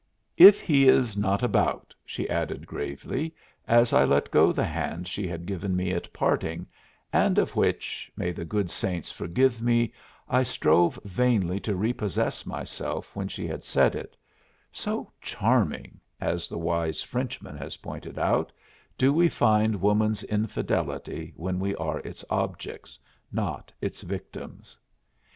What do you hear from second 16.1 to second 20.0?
as the wise Frenchman has pointed out, do we find